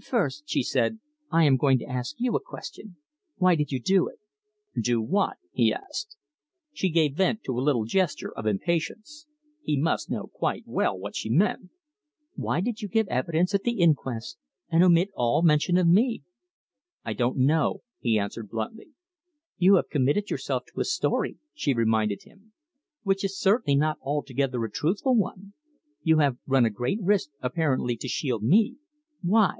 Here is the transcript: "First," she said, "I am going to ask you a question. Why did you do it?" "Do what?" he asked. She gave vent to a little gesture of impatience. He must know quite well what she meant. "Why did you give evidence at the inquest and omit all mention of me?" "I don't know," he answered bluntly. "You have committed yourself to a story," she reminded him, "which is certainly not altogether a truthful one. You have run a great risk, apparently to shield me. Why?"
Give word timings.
"First," 0.00 0.44
she 0.48 0.62
said, 0.62 1.00
"I 1.28 1.42
am 1.42 1.56
going 1.56 1.76
to 1.80 1.84
ask 1.84 2.14
you 2.20 2.36
a 2.36 2.40
question. 2.40 2.98
Why 3.38 3.56
did 3.56 3.72
you 3.72 3.80
do 3.80 4.06
it?" 4.06 4.20
"Do 4.80 5.02
what?" 5.02 5.38
he 5.50 5.72
asked. 5.74 6.16
She 6.72 6.88
gave 6.88 7.16
vent 7.16 7.42
to 7.42 7.58
a 7.58 7.58
little 7.58 7.82
gesture 7.84 8.30
of 8.30 8.46
impatience. 8.46 9.26
He 9.60 9.76
must 9.76 10.08
know 10.08 10.28
quite 10.32 10.62
well 10.68 10.96
what 10.96 11.16
she 11.16 11.28
meant. 11.30 11.70
"Why 12.36 12.60
did 12.60 12.80
you 12.80 12.86
give 12.86 13.08
evidence 13.08 13.56
at 13.56 13.64
the 13.64 13.72
inquest 13.80 14.38
and 14.70 14.84
omit 14.84 15.10
all 15.16 15.42
mention 15.42 15.76
of 15.76 15.88
me?" 15.88 16.22
"I 17.04 17.12
don't 17.12 17.38
know," 17.38 17.82
he 17.98 18.20
answered 18.20 18.48
bluntly. 18.48 18.90
"You 19.56 19.74
have 19.76 19.90
committed 19.90 20.30
yourself 20.30 20.62
to 20.66 20.80
a 20.80 20.84
story," 20.84 21.38
she 21.54 21.74
reminded 21.74 22.22
him, 22.22 22.52
"which 23.02 23.24
is 23.24 23.36
certainly 23.36 23.74
not 23.76 23.98
altogether 24.00 24.62
a 24.64 24.70
truthful 24.70 25.16
one. 25.16 25.54
You 26.04 26.18
have 26.18 26.38
run 26.46 26.64
a 26.64 26.70
great 26.70 27.00
risk, 27.02 27.30
apparently 27.40 27.96
to 27.96 28.06
shield 28.06 28.44
me. 28.44 28.76
Why?" 29.22 29.56